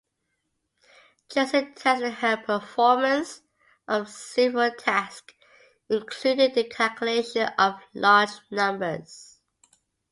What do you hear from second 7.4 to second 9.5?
of large numbers.